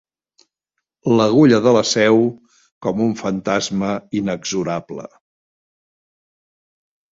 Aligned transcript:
L'agulla 1.19 1.59
de 1.65 1.73
la 1.75 1.83
Seu, 1.89 2.17
com 2.87 3.05
un 3.09 3.13
fantasma 3.21 3.93
inexorable. 4.23 5.09